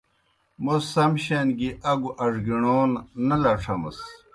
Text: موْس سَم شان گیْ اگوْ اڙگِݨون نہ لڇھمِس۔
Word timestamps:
موْس 0.63 0.83
سَم 0.93 1.11
شان 1.23 1.47
گیْ 1.57 1.69
اگوْ 1.91 2.09
اڙگِݨون 2.23 2.91
نہ 3.27 3.35
لڇھمِس۔ 3.41 3.97